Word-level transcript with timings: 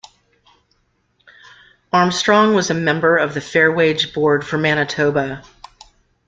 Armstrong 1.93 2.55
was 2.55 2.71
a 2.71 2.73
member 2.73 3.17
of 3.17 3.35
the 3.35 3.39
Fair 3.39 3.71
Wage 3.71 4.15
Board 4.15 4.43
for 4.43 4.57
Manitoba. 4.57 5.43